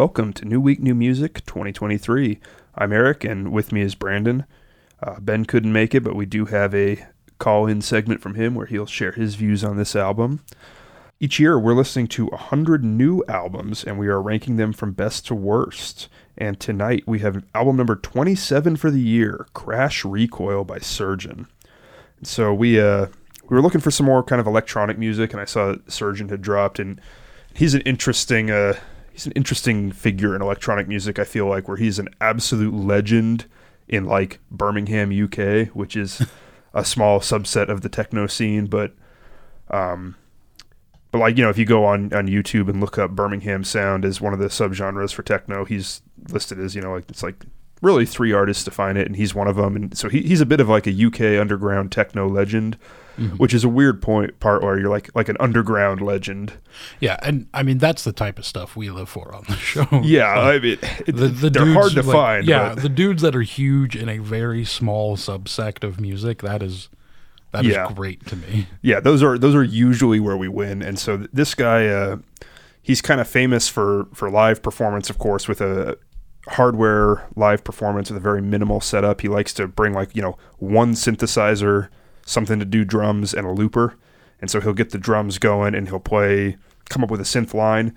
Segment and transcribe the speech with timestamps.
[0.00, 2.40] Welcome to New Week, New Music 2023.
[2.74, 4.46] I'm Eric, and with me is Brandon.
[5.02, 7.04] Uh, ben couldn't make it, but we do have a
[7.38, 10.40] call in segment from him where he'll share his views on this album.
[11.20, 15.26] Each year, we're listening to 100 new albums, and we are ranking them from best
[15.26, 16.08] to worst.
[16.38, 21.46] And tonight, we have album number 27 for the year Crash Recoil by Surgeon.
[22.16, 23.08] And so we, uh,
[23.50, 26.40] we were looking for some more kind of electronic music, and I saw Surgeon had
[26.40, 26.98] dropped, and
[27.52, 28.50] he's an interesting.
[28.50, 28.78] Uh,
[29.20, 31.18] he's an interesting figure in electronic music.
[31.18, 33.44] I feel like where he's an absolute legend
[33.86, 36.26] in like Birmingham, UK, which is
[36.74, 38.66] a small subset of the techno scene.
[38.66, 38.94] But,
[39.68, 40.16] um,
[41.10, 44.06] but like you know, if you go on on YouTube and look up Birmingham sound
[44.06, 46.00] as one of the subgenres for techno, he's
[46.30, 47.44] listed as you know like it's like
[47.82, 49.76] really three artists define it, and he's one of them.
[49.76, 52.78] And so he, he's a bit of like a UK underground techno legend.
[53.20, 53.36] Mm-hmm.
[53.36, 56.54] Which is a weird point part where you're like like an underground legend.
[57.00, 59.86] Yeah, and I mean that's the type of stuff we live for on the show.
[60.02, 62.46] Yeah, I mean it, the, the they're hard to like, find.
[62.46, 62.82] Yeah, but.
[62.82, 66.88] the dudes that are huge in a very small subsect of music that is
[67.52, 67.86] that yeah.
[67.86, 68.66] is great to me.
[68.82, 70.82] Yeah, those are those are usually where we win.
[70.82, 72.18] And so this guy, uh,
[72.80, 75.98] he's kind of famous for for live performance, of course, with a
[76.48, 79.20] hardware live performance with a very minimal setup.
[79.20, 81.88] He likes to bring like you know one synthesizer
[82.30, 83.96] something to do drums and a looper.
[84.40, 86.56] And so he'll get the drums going and he'll play,
[86.88, 87.96] come up with a synth line,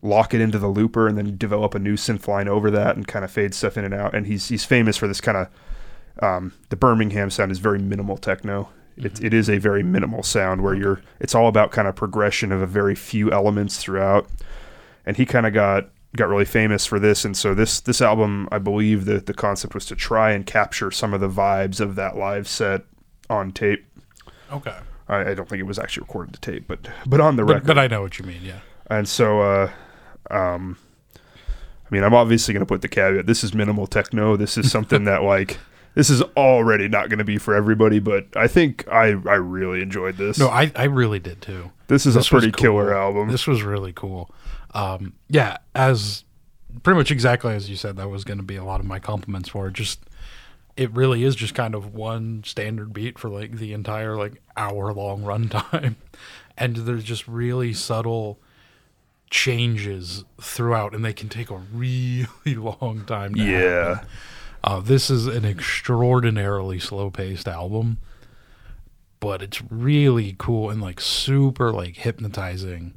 [0.00, 3.06] lock it into the looper, and then develop a new synth line over that and
[3.06, 4.14] kind of fade stuff in and out.
[4.14, 5.48] And he's he's famous for this kind of
[6.22, 8.68] um, the Birmingham sound is very minimal techno.
[8.96, 9.06] Mm-hmm.
[9.06, 12.52] It, it is a very minimal sound where you're it's all about kind of progression
[12.52, 14.28] of a very few elements throughout.
[15.04, 18.48] And he kind of got got really famous for this and so this this album
[18.52, 21.96] I believe that the concept was to try and capture some of the vibes of
[21.96, 22.84] that live set
[23.30, 23.84] on tape.
[24.52, 24.76] Okay.
[25.08, 27.54] I, I, don't think it was actually recorded to tape, but but on the but,
[27.54, 27.66] record.
[27.66, 28.60] But I know what you mean, yeah.
[28.88, 29.70] And so, uh,
[30.30, 30.78] um,
[31.14, 34.36] I mean, I'm obviously going to put the caveat: this is minimal techno.
[34.36, 35.58] This is something that like
[35.94, 37.98] this is already not going to be for everybody.
[37.98, 40.38] But I think I I really enjoyed this.
[40.38, 41.70] No, I I really did too.
[41.88, 42.62] This is this a pretty cool.
[42.62, 43.28] killer album.
[43.30, 44.30] This was really cool.
[44.72, 46.24] Um, yeah, as
[46.82, 48.98] pretty much exactly as you said, that was going to be a lot of my
[48.98, 49.74] compliments for it.
[49.74, 50.00] Just
[50.76, 54.92] it really is just kind of one standard beat for like the entire like hour
[54.92, 55.96] long runtime.
[56.56, 58.38] And there's just really subtle
[59.34, 64.04] changes throughout and they can take a really long time yeah.
[64.62, 67.98] uh, this is an extraordinarily slow paced album
[69.18, 72.94] but it's really cool and like super like hypnotizing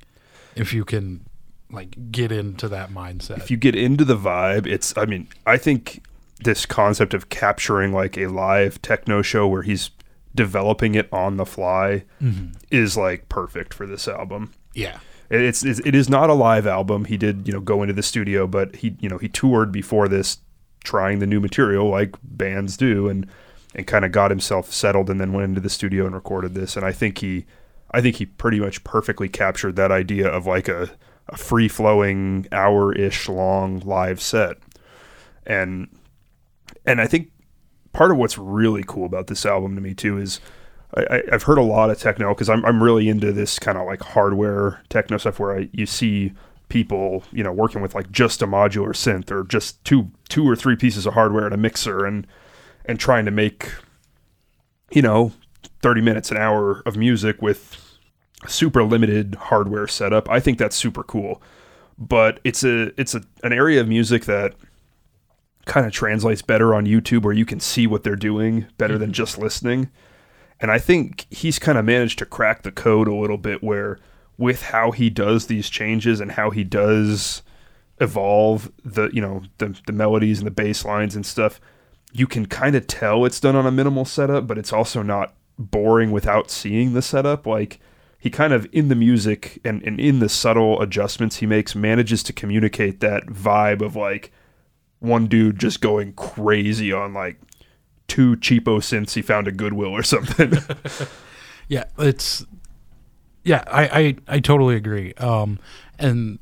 [0.55, 1.25] if you can
[1.71, 3.38] like get into that mindset.
[3.38, 6.03] If you get into the vibe it's i mean i think
[6.43, 9.91] this concept of capturing like a live techno show where he's
[10.35, 12.51] developing it on the fly mm-hmm.
[12.69, 14.53] is like perfect for this album.
[14.73, 14.99] Yeah.
[15.29, 17.05] It's, it's it is not a live album.
[17.05, 20.07] He did, you know, go into the studio, but he, you know, he toured before
[20.07, 20.37] this
[20.83, 23.27] trying the new material like bands do and
[23.75, 26.77] and kind of got himself settled and then went into the studio and recorded this
[26.77, 27.45] and I think he
[27.91, 30.89] I think he pretty much perfectly captured that idea of like a,
[31.27, 34.57] a free flowing hour ish long live set.
[35.45, 35.87] And
[36.85, 37.31] and I think
[37.94, 40.39] part of what's really cool about this album to me too is
[40.95, 43.85] I, have heard a lot of techno because I'm I'm really into this kind of
[43.85, 46.33] like hardware techno stuff where I, you see
[46.69, 50.56] people you know working with like just a modular synth or just two two or
[50.56, 52.25] three pieces of hardware and a mixer and
[52.85, 53.72] and trying to make
[54.91, 55.31] you know
[55.81, 57.97] 30 minutes an hour of music with
[58.47, 60.29] super limited hardware setup.
[60.29, 61.41] I think that's super cool.
[61.97, 64.53] But it's a it's a an area of music that
[65.67, 69.01] kind of translates better on YouTube where you can see what they're doing better mm-hmm.
[69.01, 69.89] than just listening.
[70.59, 74.00] And I think he's kind of managed to crack the code a little bit where
[74.38, 77.44] with how he does these changes and how he does
[78.00, 81.59] evolve the you know the the melodies and the bass lines and stuff,
[82.11, 85.35] you can kind of tell it's done on a minimal setup, but it's also not
[85.59, 87.45] boring without seeing the setup.
[87.45, 87.80] Like
[88.19, 92.24] he kind of in the music and, and in the subtle adjustments he makes manages
[92.24, 94.31] to communicate that vibe of like
[94.99, 97.39] one dude just going crazy on like
[98.07, 100.53] two cheapo synths he found at Goodwill or something.
[101.67, 102.45] yeah, it's
[103.44, 105.13] yeah, I, I, I totally agree.
[105.13, 105.59] Um,
[105.97, 106.39] and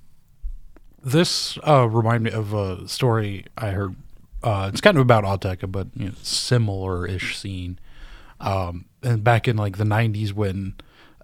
[1.03, 3.95] this uh, reminded me of a story I heard.
[4.41, 7.79] Uh, it's kind of about Autechre, but you know, similar-ish scene.
[8.39, 10.75] Um, and back in like the '90s, when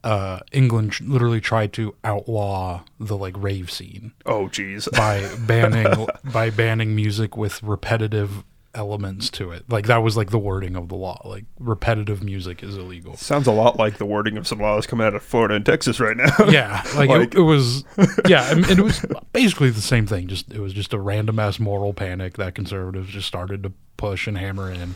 [0.04, 4.14] uh, England literally tried to outlaw the like rave scene.
[4.26, 4.90] Oh, jeez.
[4.92, 8.44] by banning by banning music with repetitive
[8.74, 9.70] elements to it.
[9.70, 11.22] Like that was like the wording of the law.
[11.26, 13.18] Like repetitive music is illegal.
[13.18, 16.00] Sounds a lot like the wording of some laws coming out of Florida and Texas
[16.00, 16.34] right now.
[16.50, 17.84] Yeah, like, Like- it, it was.
[18.28, 20.28] Yeah, and and it was basically the same thing.
[20.28, 24.26] Just it was just a random ass moral panic that conservatives just started to push
[24.26, 24.96] and hammer in.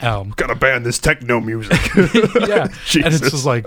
[0.00, 1.78] Um, Gotta ban this techno music.
[1.94, 3.20] yeah, and Jesus.
[3.22, 3.64] it's just like,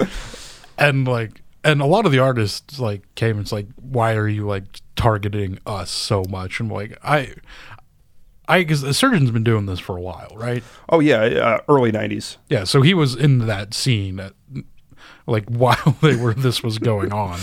[0.78, 3.32] and like, and a lot of the artists like came.
[3.38, 4.64] and It's like, why are you like
[4.96, 6.60] targeting us so much?
[6.60, 7.34] And like, I,
[8.48, 10.64] I because the surgeon's been doing this for a while, right?
[10.90, 12.38] oh yeah, uh, early '90s.
[12.50, 14.34] Yeah, so he was in that scene, at,
[15.26, 17.40] like while they were this was going on.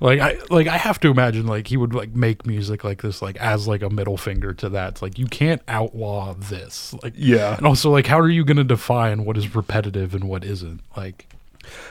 [0.00, 3.22] Like I like I have to imagine like he would like make music like this
[3.22, 4.88] like as like a middle finger to that.
[4.94, 6.92] It's like you can't outlaw this.
[7.04, 7.56] Like Yeah.
[7.56, 10.80] and also like how are you going to define what is repetitive and what isn't?
[10.96, 11.28] Like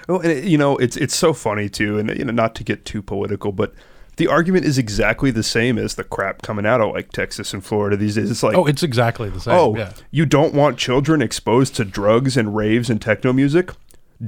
[0.07, 2.63] Well, and it, you know, it's it's so funny too, and you know, not to
[2.63, 3.73] get too political, but
[4.17, 7.65] the argument is exactly the same as the crap coming out of like Texas and
[7.65, 8.29] Florida these days.
[8.29, 9.55] It's like, oh, it's exactly the same.
[9.55, 9.93] oh, yeah.
[10.11, 13.71] you don't want children exposed to drugs and raves and techno music?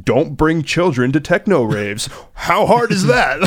[0.02, 2.10] Don't bring children to techno raves.
[2.34, 3.40] How hard is that?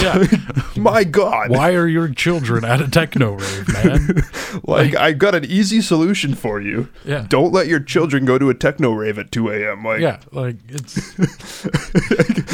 [0.76, 1.50] My God.
[1.50, 4.22] Why are your children at a techno rave, man?
[4.64, 6.88] Like, I got an easy solution for you.
[7.04, 7.26] Yeah.
[7.28, 9.84] Don't let your children go to a techno rave at 2 a.m.
[9.84, 11.14] Like, yeah, like it's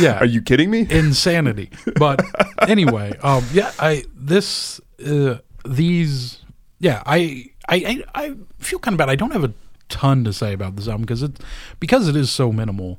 [0.00, 0.18] Yeah.
[0.18, 0.86] are you kidding me?
[0.90, 1.70] insanity.
[1.96, 2.20] But
[2.66, 6.38] anyway, um, yeah, I this uh, these
[6.80, 9.08] yeah, I, I I I feel kind of bad.
[9.10, 9.52] I don't have a
[9.88, 11.38] ton to say about this album because it
[11.78, 12.98] because it is so minimal,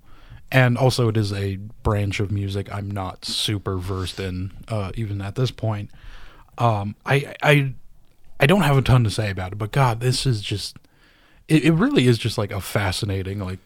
[0.53, 5.21] and also it is a branch of music I'm not super versed in, uh, even
[5.21, 5.89] at this point.
[6.57, 7.73] Um, I I
[8.39, 10.77] I don't have a ton to say about it, but God, this is just
[11.47, 13.59] it, it really is just like a fascinating like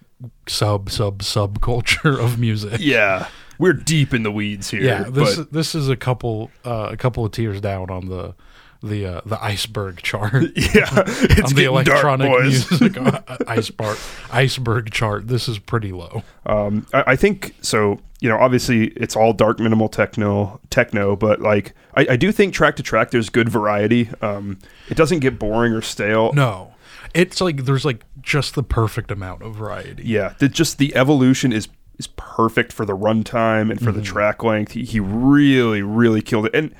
[0.48, 2.78] sub sub subculture of music.
[2.80, 3.28] Yeah.
[3.60, 4.84] We're deep in the weeds here.
[4.84, 8.36] Yeah, this but this is a couple uh, a couple of tiers down on the
[8.82, 12.72] the uh, the iceberg chart yeah, it's on the dark, electronic boys.
[12.72, 13.98] music uh, iceberg
[14.32, 15.28] iceberg chart.
[15.28, 16.24] This is pretty low.
[16.46, 18.00] Um, I, I think so.
[18.20, 22.54] You know, obviously it's all dark minimal techno, techno, but like I, I do think
[22.54, 24.10] track to track there's good variety.
[24.22, 24.60] Um,
[24.90, 26.34] it doesn't get boring or stale.
[26.34, 26.74] No,
[27.14, 30.04] it's like there's like just the perfect amount of variety.
[30.04, 34.44] Yeah, the, just the evolution is is perfect for the runtime and for the track
[34.44, 34.74] length.
[34.74, 36.74] He, he really, really killed it, and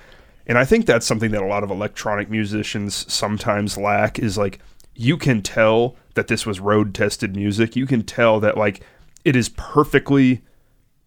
[0.48, 4.60] and I think that's something that a lot of electronic musicians sometimes lack is like
[4.96, 7.76] you can tell that this was road tested music.
[7.76, 8.82] You can tell that like
[9.26, 10.42] it is perfectly,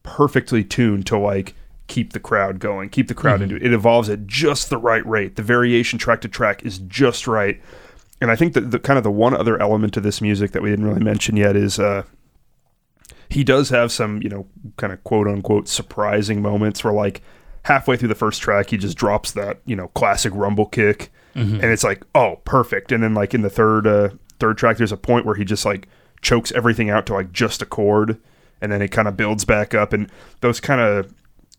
[0.03, 1.55] perfectly tuned to like
[1.89, 3.65] keep the crowd going, keep the crowd into it.
[3.65, 5.37] It evolves at just the right rate.
[5.37, 7.61] The variation track to track is just right.
[8.21, 10.63] And I think that the kind of the one other element to this music that
[10.63, 12.03] we didn't really mention yet is uh,
[13.31, 14.47] he does have some, you know,
[14.77, 17.23] kind of quote unquote surprising moments where like
[17.65, 21.13] halfway through the first track he just drops that, you know, classic rumble kick.
[21.63, 22.91] And it's like, oh, perfect.
[22.93, 25.65] And then like in the third uh third track there's a point where he just
[25.65, 25.87] like
[26.23, 28.21] chokes everything out to like just a chord.
[28.61, 29.93] And then it kind of builds back up.
[29.93, 30.11] And
[30.41, 31.15] those kind of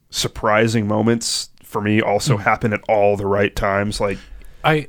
[0.10, 4.02] surprising moments for me also happen at all the right times.
[4.02, 4.18] Like
[4.64, 4.88] I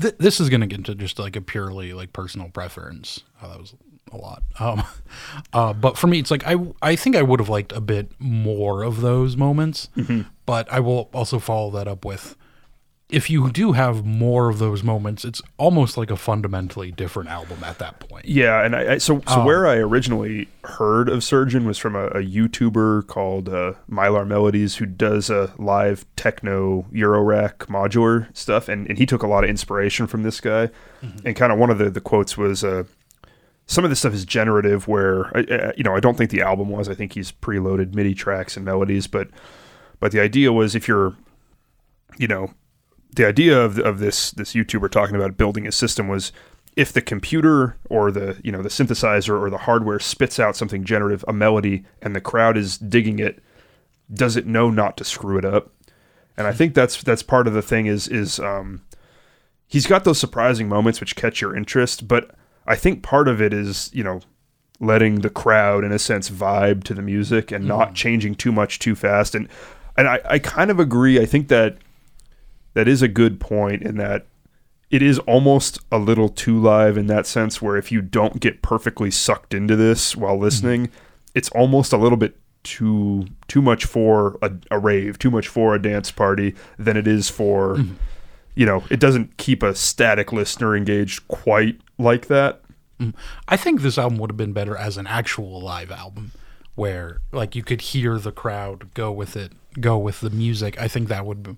[0.00, 3.22] th- this is gonna get into just like a purely like personal preference.
[3.42, 3.74] Oh, that was
[4.12, 4.42] a lot.
[4.58, 4.82] Um,
[5.52, 8.12] uh, but for me, it's like I I think I would have liked a bit
[8.18, 9.88] more of those moments.
[10.46, 12.36] But I will also follow that up with
[13.12, 17.62] if you do have more of those moments, it's almost like a fundamentally different album
[17.64, 18.24] at that point.
[18.24, 22.06] Yeah, and I, I so so where I originally heard of Surgeon was from a,
[22.08, 28.86] a YouTuber called uh, Mylar Melodies who does a live techno Eurorack modular stuff, and,
[28.88, 30.70] and he took a lot of inspiration from this guy.
[31.24, 32.62] And kind of one of the the quotes was.
[32.64, 32.84] Uh,
[33.66, 36.42] some of this stuff is generative where I- I- you know I don't think the
[36.42, 39.28] album was I think he's preloaded MIDI tracks and melodies but
[40.00, 41.14] but the idea was if you're
[42.18, 42.52] you know
[43.14, 46.32] the idea of, of this this YouTuber talking about building a system was
[46.76, 50.84] if the computer or the you know the synthesizer or the hardware spits out something
[50.84, 53.42] generative a melody and the crowd is digging it
[54.12, 55.72] does it know not to screw it up?
[56.36, 58.82] And I think that's that's part of the thing is is um
[59.66, 62.34] he's got those surprising moments which catch your interest but
[62.66, 64.20] I think part of it is you know
[64.80, 68.78] letting the crowd in a sense vibe to the music and not changing too much
[68.78, 69.34] too fast.
[69.34, 69.48] And
[69.96, 71.20] and I, I kind of agree.
[71.20, 71.76] I think that
[72.74, 74.26] that is a good point in that
[74.90, 78.62] it is almost a little too live in that sense where if you don't get
[78.62, 80.44] perfectly sucked into this while mm-hmm.
[80.44, 80.90] listening
[81.34, 85.74] it's almost a little bit too too much for a, a rave too much for
[85.74, 87.94] a dance party than it is for mm-hmm.
[88.54, 92.62] you know it doesn't keep a static listener engaged quite like that.
[92.98, 93.18] Mm-hmm.
[93.48, 96.32] I think this album would have been better as an actual live album
[96.74, 100.80] where like you could hear the crowd go with it, go with the music.
[100.80, 101.56] I think that would be,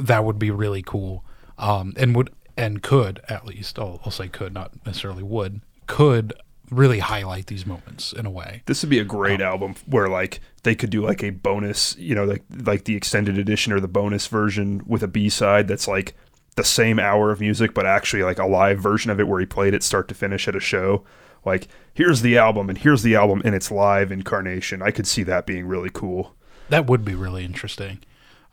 [0.00, 1.24] that would be really cool.
[1.58, 6.32] Um and would and could at least I'll, I'll say could not necessarily would could
[6.70, 8.62] really highlight these moments in a way.
[8.66, 12.14] This would be a great album where like they could do like a bonus, you
[12.14, 15.88] know, like like the extended edition or the bonus version with a B side that's
[15.88, 16.14] like
[16.56, 19.46] the same hour of music, but actually like a live version of it where he
[19.46, 21.04] played it start to finish at a show.
[21.44, 24.82] Like here's the album and here's the album in its live incarnation.
[24.82, 26.34] I could see that being really cool.
[26.68, 27.98] That would be really interesting.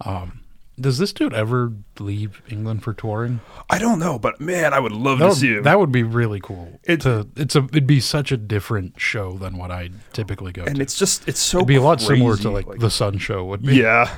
[0.01, 0.42] Um,
[0.79, 3.39] does this dude ever leave England for touring?
[3.69, 5.63] I don't know, but man, I would love That to would, see him.
[5.63, 6.79] that would be really cool.
[6.84, 10.63] It- to, it's a it'd be such a different show than what I typically go
[10.63, 10.81] and to.
[10.81, 13.46] it's just it's so It'd be a lot similar to crazy, like, the Sun Show
[13.46, 13.77] would be.
[13.77, 14.13] Yeah.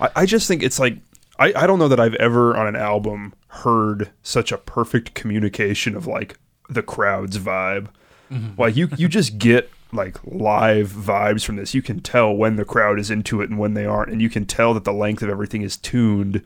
[0.00, 0.98] I, I just think it's like
[1.38, 5.96] I, I don't know that I've ever on an album heard such a perfect communication
[5.96, 7.88] of like the crowd's vibe.
[8.30, 8.60] Mm-hmm.
[8.60, 11.74] Like you you just get like live vibes from this.
[11.74, 14.28] You can tell when the crowd is into it and when they aren't, and you
[14.30, 16.42] can tell that the length of everything is tuned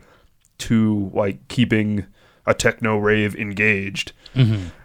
[0.58, 2.06] to like keeping
[2.46, 4.12] a techno rave engaged.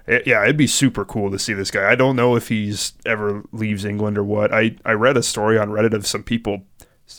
[0.07, 1.89] It- yeah, it'd be super cool to see this guy.
[1.89, 4.53] I don't know if he's ever leaves England or what.
[4.53, 6.63] I I read a story on Reddit of some people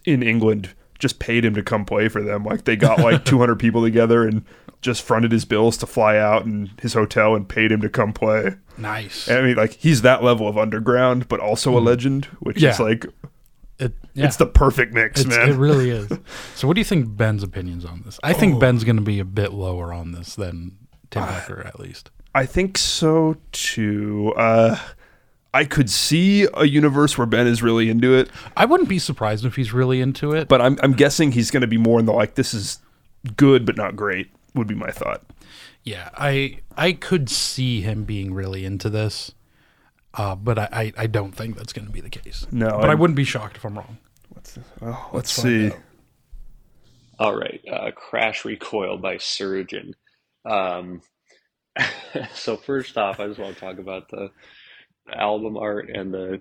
[0.05, 2.45] in England just paid him to come play for them.
[2.45, 4.45] Like they got like 200 people together and
[4.81, 8.13] just fronted his bills to fly out and his hotel and paid him to come
[8.13, 8.55] play.
[8.77, 9.29] Nice.
[9.29, 12.75] And I mean, like he's that level of underground, but also a legend, which is
[12.77, 12.83] Mm-hmm.
[12.83, 13.07] Like
[13.79, 14.27] It, yeah.
[14.27, 15.49] it's the perfect mix, It's- man.
[15.49, 16.09] It really is.
[16.55, 18.21] So, what do you think Ben's opinions on this?
[18.23, 18.35] I Oh.
[18.35, 20.77] think Ben's going to be a bit lower on this than
[21.11, 22.11] Tim Hecker, at least.
[22.35, 24.33] I think so too.
[24.37, 24.77] Uh,
[25.55, 29.45] I could see a universe where Ben is really into it, I wouldn't be surprised
[29.47, 30.49] if he's really into it.
[30.49, 32.79] but I'm I'm guessing he's going to be more in the like this is
[33.37, 35.23] good but not great would be my thought.
[35.85, 39.33] yeah, I I could see him being really into this,
[40.15, 42.47] uh, but I, I, I don't think that's going to be the case.
[42.51, 43.99] No, but I I'm- wouldn't be shocked if I'm wrong.
[44.83, 45.79] Oh, let's, find see.
[47.19, 49.95] All right, uh, Crash Recoil by Surgeon.
[50.45, 51.01] Um,
[52.35, 54.31] so first off, I just want to talk about the, the
[55.13, 56.41] album art and the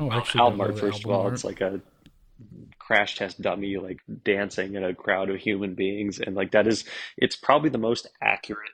[0.00, 0.78] Oh, actually, album art.
[0.78, 1.34] First of all, art.
[1.34, 1.80] it's like a
[2.78, 6.84] crash test dummy like dancing in a crowd of human beings, and like that is
[7.16, 8.70] it's probably the most accurate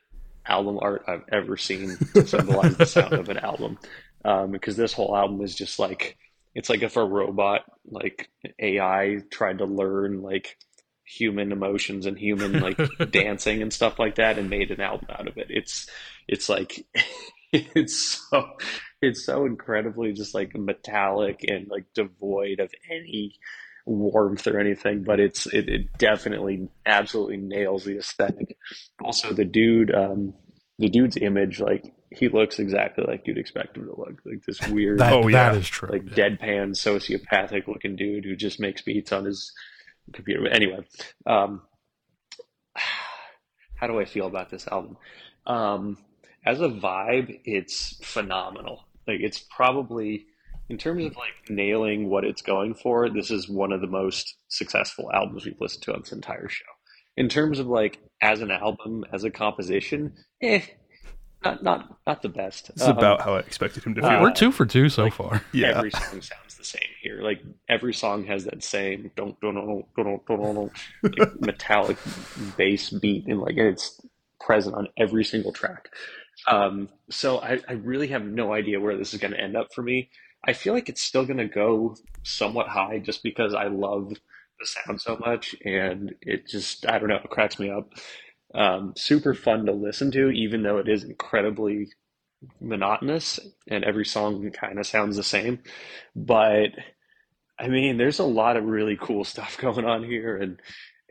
[0.47, 3.79] album art I've ever seen to symbolize the sound of an album.
[4.25, 6.17] Um, because this whole album is just like
[6.55, 10.57] it's like if a robot like AI tried to learn like
[11.05, 12.79] human emotions and human like
[13.11, 15.47] dancing and stuff like that and made an album out of it.
[15.51, 15.89] It's
[16.27, 16.85] it's like
[17.75, 17.97] it's
[18.31, 18.51] so
[19.01, 23.35] it's so incredibly just like metallic and like devoid of any
[23.87, 28.57] warmth or anything, but it's it, it definitely absolutely nails the aesthetic.
[29.03, 30.35] Also the dude um
[30.79, 34.21] the dude's image like he looks exactly like you'd expect him to look.
[34.25, 35.53] Like this weird that, Oh, yeah.
[35.55, 35.89] is true.
[35.91, 36.29] like yeah.
[36.31, 39.53] deadpan sociopathic looking dude who just makes beats on his
[40.13, 40.43] computer.
[40.43, 40.79] But anyway,
[41.27, 41.63] um,
[43.75, 44.97] how do I feel about this album?
[45.47, 45.99] Um,
[46.45, 48.85] as a vibe, it's phenomenal.
[49.07, 50.27] Like it's probably
[50.69, 54.35] in terms of like nailing what it's going for, this is one of the most
[54.49, 56.65] successful albums we've listened to on this entire show.
[57.17, 60.63] In terms of like as an album, as a composition, eh,
[61.45, 62.69] not not not the best.
[62.75, 64.23] This is Um, about how I expected him to uh, feel.
[64.23, 65.43] We're two for two so far.
[65.53, 65.79] yeah.
[65.79, 67.23] every song sounds the same here.
[67.23, 71.97] Like every song has that same don't don't don't don't don't like metallic
[72.57, 74.01] bass beat and like it's
[74.41, 75.89] present on every single track.
[76.47, 79.69] Um, so I, I really have no idea where this is going to end up
[79.75, 80.11] for me.
[80.47, 84.13] I feel like it's still going to go somewhat high just because I love
[84.61, 87.93] the sound so much and it just I don't know it cracks me up.
[88.55, 91.89] Um, super fun to listen to, even though it is incredibly
[92.61, 95.61] monotonous and every song kind of sounds the same.
[96.15, 96.71] But
[97.59, 100.61] I mean, there's a lot of really cool stuff going on here, and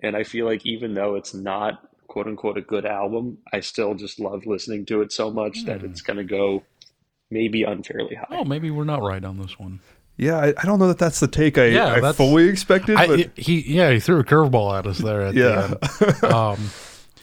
[0.02, 3.94] and I feel like even though it's not quote unquote a good album, I still
[3.96, 6.64] just love listening to it so much that it's going to go
[7.30, 8.28] maybe unfairly high.
[8.32, 9.80] Oh, maybe we're not right on this one.
[10.16, 12.96] Yeah, I, I don't know that that's the take I, Yeah, I that's- fully expected,
[12.98, 16.24] I, but he yeah he threw a curveball at us there at yeah, the end.
[16.34, 16.70] Um,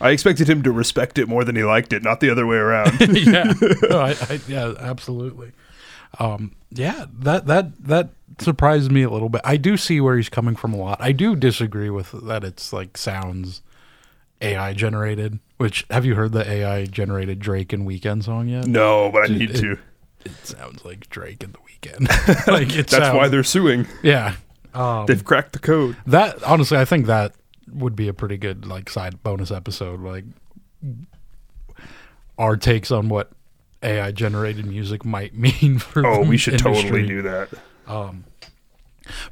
[0.01, 2.57] I expected him to respect it more than he liked it, not the other way
[2.57, 3.01] around.
[3.01, 3.53] yeah,
[3.91, 5.53] no, I, I, yeah, absolutely.
[6.19, 9.41] Um, yeah, that that that surprised me a little bit.
[9.45, 10.99] I do see where he's coming from a lot.
[11.01, 12.45] I do disagree with that.
[12.45, 13.63] It's like sounds
[14.41, 15.39] AI generated.
[15.57, 18.67] Which have you heard the AI generated Drake and Weeknd song yet?
[18.67, 19.79] no, but I need it- to.
[20.25, 22.47] It sounds like Drake and the Weeknd.
[22.47, 23.87] like That's sounds, why they're suing.
[24.03, 24.37] yeah.
[24.73, 25.97] Um, They've cracked the code.
[26.07, 27.35] that honestly, I think that
[27.71, 30.01] would be a pretty good like side bonus episode.
[30.01, 30.25] Like
[32.39, 33.31] our takes on what
[33.83, 36.07] AI generated music might mean for.
[36.07, 37.51] Oh, we should totally do that.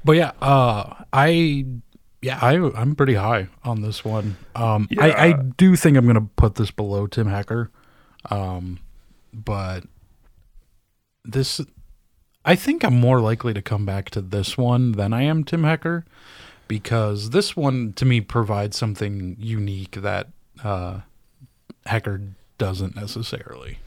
[0.04, 1.64] But yeah, uh, I
[2.22, 4.36] Yeah, I I'm pretty high on this one.
[4.54, 5.22] Um, I, Yeah.
[5.22, 7.70] I do think I'm gonna put this below Tim Hecker,
[8.30, 8.78] um,
[9.34, 9.84] but
[11.24, 11.60] this
[12.44, 15.64] I think I'm more likely to come back to this one than I am Tim
[15.64, 16.04] Hecker,
[16.68, 20.28] because this one to me provides something unique that
[20.62, 21.00] uh,
[21.86, 22.20] Hecker
[22.58, 23.78] doesn't necessarily.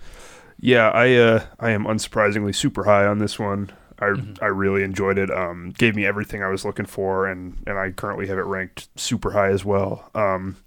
[0.59, 3.71] Yeah, I uh, I am unsurprisingly super high on this one.
[3.99, 4.43] I Mm-hmm.
[4.43, 5.31] I really enjoyed it.
[5.31, 8.87] Um, gave me everything I was looking for, and and I currently have it ranked
[8.99, 10.09] super high as well.
[10.13, 10.57] Um,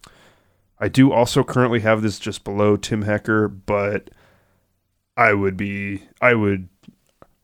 [0.81, 4.11] I do also currently have this just below Tim Hecker, but
[5.17, 6.69] I would be I would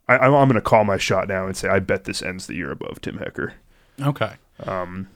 [0.09, 2.47] I, I'm I'm going to call my shot now and say I bet this ends
[2.47, 3.55] the year above Tim Hecker.
[4.01, 4.33] Okay.
[4.67, 5.09] Um,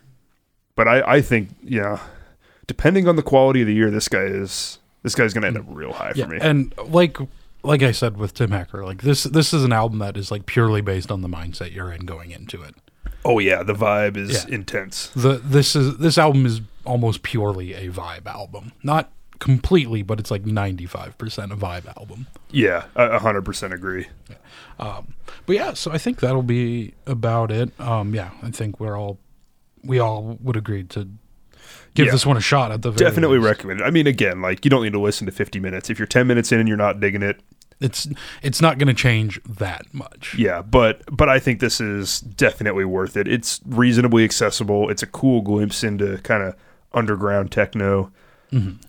[0.75, 2.01] but I I think yeah,
[2.67, 5.57] depending on the quality of the year, this guy is this guy's going to end
[5.59, 6.39] up real high Yeah, for me.
[6.41, 7.17] and like
[7.69, 10.47] like I said with Tim Hecker, like this this is an album that is like
[10.47, 12.75] purely based on the mindset you're in going into it.
[13.25, 14.55] Oh yeah, the vibe is Yeah.
[14.55, 15.09] intense.
[15.15, 18.73] The this is this album is almost purely a vibe album.
[18.83, 22.27] Not completely, but it's like 95% a vibe album.
[22.51, 24.07] Yeah, a a hundred percent agree.
[24.79, 25.05] But
[25.57, 27.79] yeah, so I think that'll be about it.
[27.81, 29.19] Um yeah, I think we're all
[29.85, 31.09] we all would agree to
[31.95, 32.13] give Yeah.
[32.13, 33.47] this one a shot at the very Definitely least.
[33.49, 33.85] recommend it.
[33.85, 35.91] I mean, again, like you don't need to listen to fifty minutes.
[35.91, 37.41] If you're ten minutes in and you're not digging it,
[37.81, 38.09] It's
[38.43, 40.35] it's not going to change that much.
[40.39, 40.63] yeah.
[40.63, 43.29] But but I think this is definitely worth it.
[43.29, 44.91] It's reasonably accessible.
[44.91, 46.57] It's a cool glimpse into kind of
[46.93, 48.11] underground techno.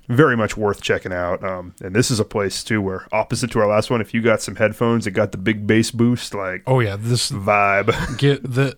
[0.08, 1.44] Very much worth checking out.
[1.44, 4.22] Um, and this is a place too where, opposite to our last one, if you
[4.22, 8.42] got some headphones that got the big bass boost, like Oh yeah, this vibe, get
[8.42, 8.78] the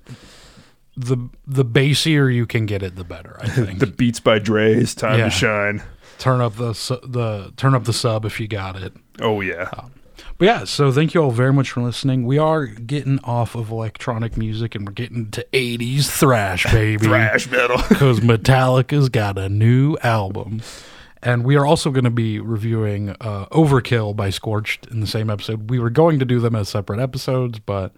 [0.97, 3.37] the the bassier you can get it, the better.
[3.41, 3.79] I think.
[3.79, 5.25] the Beats by Dre's "Time Yeah.
[5.25, 5.83] to Shine."
[6.17, 6.73] turn up the
[7.07, 8.93] the turn up the sub if you got it.
[9.19, 9.69] Oh yeah,
[10.41, 12.25] But yeah, so thank you all very much for listening.
[12.25, 17.05] We are getting off of electronic music and we're getting to 80s thrash, baby.
[17.05, 17.77] thrash metal.
[17.89, 20.63] Because Metallica's got a new album.
[21.21, 25.29] And we are also going to be reviewing uh, Overkill by Scorched in the same
[25.29, 25.69] episode.
[25.69, 27.93] We were going to do them as separate episodes, but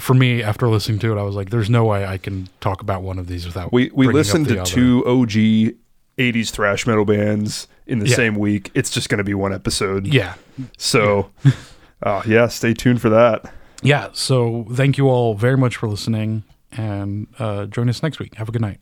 [0.00, 2.80] for me, after listening to it, I was like, there's no way I can talk
[2.82, 3.72] about one of these without.
[3.72, 4.68] We we listened to other.
[4.68, 5.76] two OG
[6.18, 8.16] 80s thrash metal bands in the Yeah.
[8.16, 8.70] same week.
[8.74, 10.06] It's just going to be one episode.
[10.06, 10.34] Yeah.
[10.78, 11.30] So,
[12.02, 13.52] uh, yeah, stay tuned for that.
[13.82, 14.08] Yeah.
[14.12, 18.34] So thank you all very much for listening and uh, join us next week.
[18.36, 18.80] Have a good night.